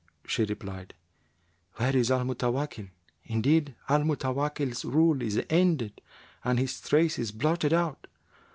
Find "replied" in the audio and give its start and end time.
0.45-0.95